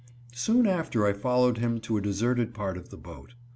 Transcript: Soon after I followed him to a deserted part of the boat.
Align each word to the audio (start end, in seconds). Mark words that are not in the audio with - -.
Soon 0.33 0.65
after 0.65 1.05
I 1.05 1.13
followed 1.13 1.59
him 1.59 1.79
to 1.81 1.95
a 1.95 2.01
deserted 2.01 2.55
part 2.55 2.75
of 2.75 2.89
the 2.89 2.97
boat. 2.97 3.35